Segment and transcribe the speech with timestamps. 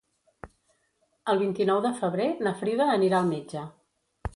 [1.35, 3.73] El vint-i-nou de febrer na Frida anirà al metge.